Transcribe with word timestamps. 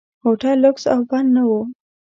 هوټل 0.23 0.57
لکس 0.63 0.83
او 0.93 0.99
بد 1.09 1.25
نه 1.35 1.43
و. 1.49 1.51